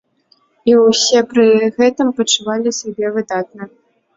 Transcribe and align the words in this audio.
І 0.69 0.73
ўсе 0.83 1.21
пры 1.33 1.45
гэтым 1.81 2.07
пачувалі 2.21 2.75
сябе 2.81 3.13
выдатна. 3.19 3.71